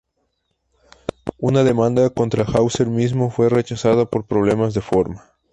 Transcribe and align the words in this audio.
Una 1.37 1.63
demanda 1.63 2.09
contra 2.09 2.43
Hauser 2.43 2.87
mismo 2.87 3.29
fue 3.29 3.49
rechazada 3.49 4.07
por 4.09 4.25
problemas 4.25 4.73
de 4.73 4.81
forma. 4.81 5.29